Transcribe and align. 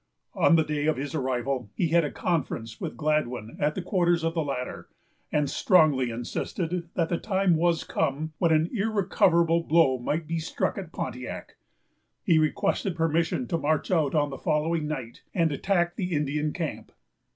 On 0.33 0.55
the 0.55 0.63
day 0.63 0.87
of 0.87 0.97
his 0.97 1.13
arrival, 1.13 1.69
he 1.75 1.89
had 1.89 2.03
a 2.03 2.09
conference 2.09 2.81
with 2.81 2.97
Gladwyn, 2.97 3.55
at 3.59 3.75
the 3.75 3.83
quarters 3.83 4.23
of 4.23 4.33
the 4.33 4.41
latter, 4.43 4.89
and 5.31 5.47
strongly 5.47 6.09
insisted 6.09 6.89
that 6.95 7.09
the 7.09 7.19
time 7.19 7.55
was 7.55 7.83
come 7.83 8.33
when 8.39 8.51
an 8.51 8.71
irrecoverable 8.73 9.61
blow 9.61 9.99
might 9.99 10.25
be 10.25 10.39
struck 10.39 10.75
at 10.79 10.91
Pontiac. 10.91 11.55
He 12.23 12.39
requested 12.39 12.95
permission 12.95 13.45
to 13.49 13.59
march 13.59 13.91
out 13.91 14.15
on 14.15 14.31
the 14.31 14.39
following 14.39 14.87
night, 14.87 15.21
and 15.35 15.51
attack 15.51 15.95
the 15.95 16.13
Indian 16.15 16.51
camp. 16.51 16.91